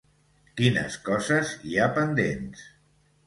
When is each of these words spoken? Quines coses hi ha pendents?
Quines 0.61 0.95
coses 1.09 1.53
hi 1.71 1.77
ha 1.83 1.91
pendents? 1.99 2.65